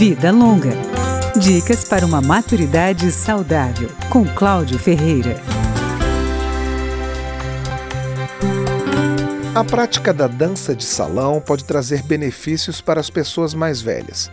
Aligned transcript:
Vida 0.00 0.32
Longa. 0.32 0.70
Dicas 1.38 1.84
para 1.84 2.06
uma 2.06 2.22
maturidade 2.22 3.12
saudável, 3.12 3.90
com 4.08 4.24
Cláudio 4.24 4.78
Ferreira. 4.78 5.38
A 9.54 9.62
prática 9.62 10.10
da 10.14 10.26
dança 10.26 10.74
de 10.74 10.84
salão 10.84 11.38
pode 11.38 11.66
trazer 11.66 12.02
benefícios 12.02 12.80
para 12.80 12.98
as 12.98 13.10
pessoas 13.10 13.52
mais 13.52 13.82
velhas. 13.82 14.30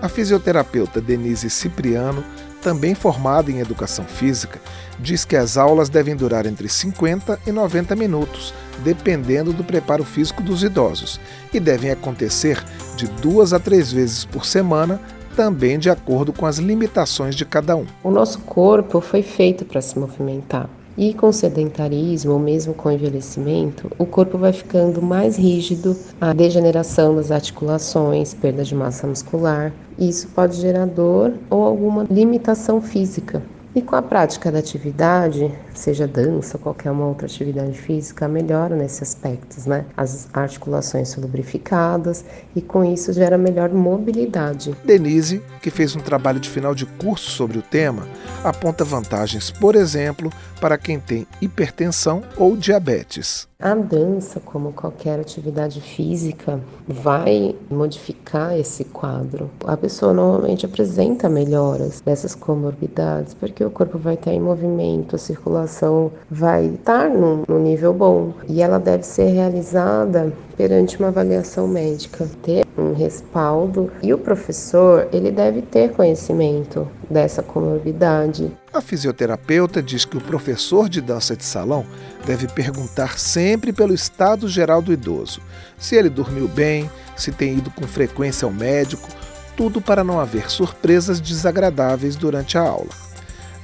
A 0.00 0.08
fisioterapeuta 0.08 1.00
Denise 1.00 1.48
Cipriano, 1.48 2.22
também 2.60 2.94
formada 2.94 3.50
em 3.50 3.60
educação 3.60 4.04
física, 4.04 4.60
diz 4.98 5.24
que 5.24 5.36
as 5.36 5.56
aulas 5.56 5.88
devem 5.88 6.14
durar 6.14 6.46
entre 6.46 6.68
50 6.68 7.40
e 7.46 7.52
90 7.52 7.96
minutos, 7.96 8.52
dependendo 8.84 9.52
do 9.52 9.64
preparo 9.64 10.04
físico 10.04 10.42
dos 10.42 10.62
idosos, 10.62 11.18
e 11.52 11.58
devem 11.58 11.90
acontecer 11.90 12.62
de 12.96 13.06
duas 13.06 13.52
a 13.52 13.58
três 13.58 13.90
vezes 13.90 14.24
por 14.24 14.44
semana, 14.44 15.00
também 15.34 15.78
de 15.78 15.88
acordo 15.88 16.32
com 16.32 16.44
as 16.44 16.58
limitações 16.58 17.34
de 17.34 17.44
cada 17.44 17.76
um. 17.76 17.86
O 18.02 18.10
nosso 18.10 18.40
corpo 18.40 19.00
foi 19.00 19.22
feito 19.22 19.64
para 19.64 19.80
se 19.80 19.98
movimentar. 19.98 20.68
E 20.98 21.12
com 21.12 21.30
sedentarismo, 21.30 22.32
ou 22.32 22.38
mesmo 22.38 22.72
com 22.72 22.90
envelhecimento, 22.90 23.90
o 23.98 24.06
corpo 24.06 24.38
vai 24.38 24.52
ficando 24.52 25.02
mais 25.02 25.36
rígido, 25.36 25.94
a 26.18 26.32
degeneração 26.32 27.14
das 27.14 27.30
articulações, 27.30 28.32
perda 28.32 28.64
de 28.64 28.74
massa 28.74 29.06
muscular. 29.06 29.74
Isso 29.98 30.28
pode 30.28 30.56
gerar 30.56 30.86
dor 30.86 31.34
ou 31.50 31.64
alguma 31.64 32.06
limitação 32.08 32.80
física. 32.80 33.42
E 33.76 33.82
com 33.82 33.94
a 33.94 34.00
prática 34.00 34.50
da 34.50 34.58
atividade, 34.58 35.52
seja 35.74 36.08
dança 36.08 36.56
ou 36.56 36.62
qualquer 36.62 36.90
uma 36.90 37.04
outra 37.04 37.26
atividade 37.26 37.78
física, 37.78 38.26
melhora 38.26 38.74
nesses 38.74 39.02
aspectos, 39.02 39.66
né? 39.66 39.84
As 39.94 40.28
articulações 40.32 41.10
são 41.10 41.22
lubrificadas 41.22 42.24
e 42.54 42.62
com 42.62 42.82
isso 42.82 43.12
gera 43.12 43.36
melhor 43.36 43.68
mobilidade. 43.68 44.74
Denise, 44.82 45.42
que 45.60 45.68
fez 45.68 45.94
um 45.94 46.00
trabalho 46.00 46.40
de 46.40 46.48
final 46.48 46.74
de 46.74 46.86
curso 46.86 47.30
sobre 47.30 47.58
o 47.58 47.62
tema, 47.62 48.08
aponta 48.42 48.82
vantagens, 48.82 49.50
por 49.50 49.76
exemplo, 49.76 50.32
para 50.58 50.78
quem 50.78 50.98
tem 50.98 51.26
hipertensão 51.42 52.22
ou 52.38 52.56
diabetes. 52.56 53.46
A 53.66 53.74
dança, 53.74 54.38
como 54.38 54.72
qualquer 54.72 55.18
atividade 55.18 55.80
física, 55.80 56.60
vai 56.86 57.56
modificar 57.68 58.56
esse 58.56 58.84
quadro. 58.84 59.50
A 59.64 59.76
pessoa 59.76 60.14
normalmente 60.14 60.64
apresenta 60.64 61.28
melhoras 61.28 62.00
dessas 62.00 62.32
comorbidades 62.32 63.34
porque 63.34 63.64
o 63.64 63.70
corpo 63.70 63.98
vai 63.98 64.14
estar 64.14 64.32
em 64.32 64.38
movimento, 64.38 65.16
a 65.16 65.18
circulação 65.18 66.12
vai 66.30 66.66
estar 66.66 67.10
no 67.10 67.58
nível 67.58 67.92
bom 67.92 68.34
e 68.48 68.62
ela 68.62 68.78
deve 68.78 69.02
ser 69.02 69.32
realizada 69.32 70.32
perante 70.56 70.98
uma 70.98 71.08
avaliação 71.08 71.68
médica, 71.68 72.28
ter 72.42 72.64
um 72.76 72.94
respaldo 72.94 73.90
e 74.02 74.12
o 74.12 74.18
professor 74.18 75.08
ele 75.12 75.30
deve 75.30 75.62
ter 75.62 75.92
conhecimento 75.92 76.88
dessa 77.08 77.42
comorbidade. 77.42 78.50
A 78.72 78.80
fisioterapeuta 78.80 79.82
diz 79.82 80.04
que 80.04 80.16
o 80.16 80.20
professor 80.20 80.88
de 80.88 81.00
dança 81.00 81.36
de 81.36 81.44
salão 81.44 81.84
deve 82.24 82.46
perguntar 82.48 83.18
sempre 83.18 83.72
pelo 83.72 83.94
estado 83.94 84.48
geral 84.48 84.82
do 84.82 84.92
idoso, 84.92 85.40
se 85.78 85.94
ele 85.94 86.08
dormiu 86.08 86.48
bem, 86.48 86.90
se 87.16 87.30
tem 87.30 87.58
ido 87.58 87.70
com 87.70 87.86
frequência 87.86 88.46
ao 88.46 88.52
médico, 88.52 89.08
tudo 89.56 89.80
para 89.80 90.04
não 90.04 90.20
haver 90.20 90.50
surpresas 90.50 91.20
desagradáveis 91.20 92.16
durante 92.16 92.58
a 92.58 92.62
aula. 92.62 92.90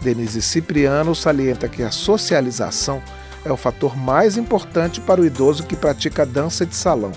Denise 0.00 0.40
Cipriano 0.40 1.14
salienta 1.14 1.68
que 1.68 1.82
a 1.82 1.90
socialização 1.90 3.02
é 3.44 3.52
o 3.52 3.56
fator 3.56 3.96
mais 3.96 4.36
importante 4.36 5.00
para 5.00 5.20
o 5.20 5.24
idoso 5.24 5.64
que 5.64 5.76
pratica 5.76 6.26
dança 6.26 6.66
de 6.66 6.74
salão, 6.74 7.12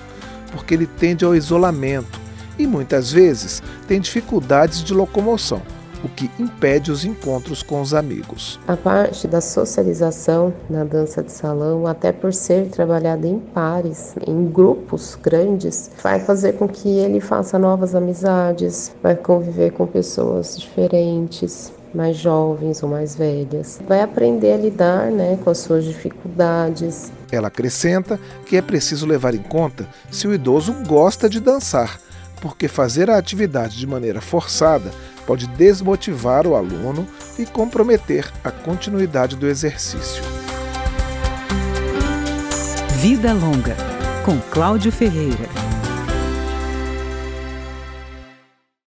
porque 0.51 0.73
ele 0.73 0.87
tende 0.87 1.25
ao 1.25 1.35
isolamento 1.35 2.21
e 2.57 2.67
muitas 2.67 3.11
vezes 3.11 3.61
tem 3.87 3.99
dificuldades 3.99 4.83
de 4.83 4.93
locomoção, 4.93 5.61
o 6.03 6.09
que 6.09 6.29
impede 6.37 6.91
os 6.91 7.05
encontros 7.05 7.63
com 7.63 7.81
os 7.81 7.93
amigos. 7.93 8.59
A 8.67 8.75
parte 8.75 9.27
da 9.27 9.41
socialização 9.41 10.53
na 10.69 10.83
dança 10.83 11.23
de 11.23 11.31
salão, 11.31 11.87
até 11.87 12.11
por 12.11 12.33
ser 12.33 12.67
trabalhada 12.67 13.25
em 13.25 13.39
pares, 13.39 14.15
em 14.27 14.45
grupos 14.47 15.17
grandes, 15.21 15.89
vai 16.01 16.19
fazer 16.19 16.53
com 16.53 16.67
que 16.67 16.89
ele 16.89 17.19
faça 17.19 17.57
novas 17.57 17.95
amizades, 17.95 18.91
vai 19.01 19.15
conviver 19.15 19.71
com 19.71 19.87
pessoas 19.87 20.59
diferentes, 20.59 21.71
mais 21.93 22.17
jovens 22.17 22.81
ou 22.81 22.89
mais 22.89 23.15
velhas. 23.15 23.79
Vai 23.87 24.01
aprender 24.01 24.53
a 24.53 24.57
lidar 24.57 25.11
né, 25.11 25.37
com 25.43 25.49
as 25.49 25.59
suas 25.59 25.85
dificuldades. 25.85 27.11
Ela 27.31 27.47
acrescenta 27.47 28.19
que 28.45 28.57
é 28.57 28.61
preciso 28.61 29.05
levar 29.05 29.33
em 29.33 29.41
conta 29.41 29.87
se 30.11 30.27
o 30.27 30.33
idoso 30.33 30.73
gosta 30.87 31.29
de 31.29 31.39
dançar, 31.39 31.99
porque 32.41 32.67
fazer 32.67 33.09
a 33.09 33.17
atividade 33.17 33.77
de 33.77 33.87
maneira 33.87 34.21
forçada 34.21 34.91
pode 35.25 35.47
desmotivar 35.47 36.45
o 36.45 36.55
aluno 36.55 37.07
e 37.39 37.45
comprometer 37.45 38.31
a 38.43 38.51
continuidade 38.51 39.35
do 39.35 39.47
exercício. 39.47 40.23
Vida 42.97 43.33
Longa, 43.33 43.75
com 44.25 44.39
Cláudio 44.51 44.91
Ferreira. 44.91 45.62